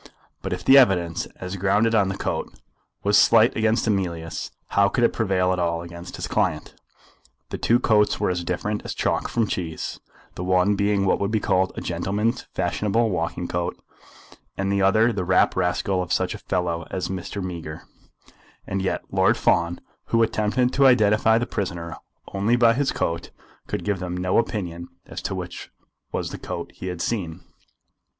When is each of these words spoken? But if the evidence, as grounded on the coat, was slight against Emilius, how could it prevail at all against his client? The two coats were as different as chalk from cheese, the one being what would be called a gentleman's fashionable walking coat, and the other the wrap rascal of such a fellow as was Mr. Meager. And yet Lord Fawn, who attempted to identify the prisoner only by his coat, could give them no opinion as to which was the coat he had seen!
But 0.41 0.51
if 0.51 0.65
the 0.65 0.79
evidence, 0.79 1.27
as 1.35 1.57
grounded 1.57 1.93
on 1.93 2.09
the 2.09 2.17
coat, 2.17 2.51
was 3.03 3.19
slight 3.19 3.55
against 3.55 3.85
Emilius, 3.85 4.49
how 4.69 4.89
could 4.89 5.03
it 5.03 5.13
prevail 5.13 5.53
at 5.53 5.59
all 5.59 5.83
against 5.83 6.15
his 6.15 6.25
client? 6.27 6.73
The 7.51 7.59
two 7.59 7.79
coats 7.79 8.19
were 8.19 8.31
as 8.31 8.43
different 8.43 8.81
as 8.83 8.95
chalk 8.95 9.27
from 9.29 9.45
cheese, 9.45 9.99
the 10.33 10.43
one 10.43 10.73
being 10.75 11.05
what 11.05 11.19
would 11.19 11.29
be 11.29 11.39
called 11.39 11.71
a 11.75 11.81
gentleman's 11.81 12.47
fashionable 12.55 13.11
walking 13.11 13.47
coat, 13.47 13.77
and 14.57 14.71
the 14.71 14.81
other 14.81 15.13
the 15.13 15.23
wrap 15.23 15.55
rascal 15.55 16.01
of 16.01 16.11
such 16.11 16.33
a 16.33 16.39
fellow 16.39 16.87
as 16.89 17.07
was 17.11 17.19
Mr. 17.23 17.43
Meager. 17.43 17.83
And 18.65 18.81
yet 18.81 19.03
Lord 19.11 19.37
Fawn, 19.37 19.81
who 20.05 20.23
attempted 20.23 20.73
to 20.73 20.87
identify 20.87 21.37
the 21.37 21.45
prisoner 21.45 21.95
only 22.33 22.55
by 22.55 22.73
his 22.73 22.91
coat, 22.91 23.29
could 23.67 23.83
give 23.85 23.99
them 23.99 24.17
no 24.17 24.39
opinion 24.39 24.87
as 25.05 25.21
to 25.21 25.35
which 25.35 25.69
was 26.11 26.31
the 26.31 26.39
coat 26.39 26.71
he 26.73 26.87
had 26.87 27.01
seen! 27.03 27.41